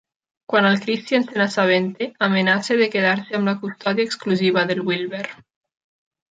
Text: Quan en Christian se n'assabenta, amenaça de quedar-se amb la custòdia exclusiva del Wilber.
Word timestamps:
Quan 0.51 0.67
en 0.69 0.77
Christian 0.85 1.25
se 1.27 1.37
n'assabenta, 1.41 2.07
amenaça 2.29 2.79
de 2.81 2.89
quedar-se 2.97 3.37
amb 3.41 3.53
la 3.53 3.55
custòdia 3.63 4.11
exclusiva 4.13 4.65
del 4.73 4.85
Wilber. 4.91 5.25